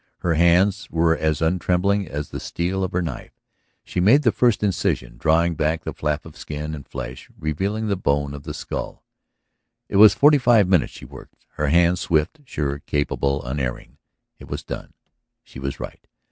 [0.21, 3.39] Her hands were as untrembling as the steel of her knife.
[3.83, 7.95] She made the first incision, drawing back the flap of skin and flesh, revealing the
[7.95, 9.03] bone of the skull....
[9.91, 13.99] For forty five minutes she worked, her hands swift, sure, capable, unerring.
[14.39, 14.95] It was done.
[15.43, 16.01] She was right.